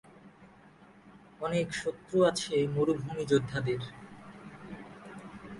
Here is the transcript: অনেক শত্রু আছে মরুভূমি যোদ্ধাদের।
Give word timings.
অনেক 1.41 1.67
শত্রু 1.73 2.17
আছে 2.29 2.55
মরুভূমি 2.67 3.23
যোদ্ধাদের। 3.31 3.81